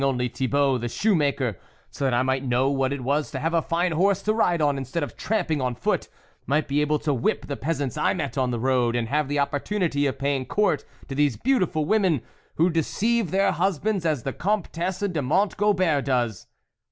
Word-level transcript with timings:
only 0.03 0.27
Thibault, 0.27 0.79
the 0.79 0.89
shoe 0.89 1.13
maker, 1.13 1.59
so 1.91 2.05
that 2.05 2.13
I 2.15 2.23
might 2.23 2.43
know 2.43 2.71
what 2.71 2.91
it 2.91 3.01
was 3.01 3.29
to 3.29 3.39
have 3.39 3.53
a 3.53 3.61
fine 3.61 3.91
horse 3.91 4.23
to 4.23 4.33
ride, 4.33 4.59
instead 4.59 5.03
of 5.03 5.15
tramping 5.15 5.59
8o 5.59 5.59
THE 5.59 5.63
WOLF 5.65 5.69
LEADER 5.69 5.75
on 5.75 5.75
foot; 5.75 6.07
might 6.47 6.67
be 6.67 6.81
able 6.81 6.97
to 6.97 7.13
whip 7.13 7.45
the 7.45 7.55
peasants 7.55 7.99
I 7.99 8.15
met 8.15 8.35
on 8.35 8.49
the 8.49 8.57
road, 8.59 8.95
and 8.95 9.09
have 9.09 9.27
the 9.27 9.37
opportunity 9.37 10.07
of 10.07 10.17
paying 10.17 10.47
court 10.47 10.85
to 11.07 11.13
these 11.13 11.37
beautiful 11.37 11.85
women, 11.85 12.23
who 12.55 12.71
deceive 12.71 13.29
their 13.29 13.51
hus 13.51 13.77
bands, 13.77 14.03
as 14.03 14.23
the 14.23 14.33
Comtesse 14.33 15.07
de 15.07 15.21
Mont 15.21 15.55
Gobert 15.55 16.05
does 16.05 16.47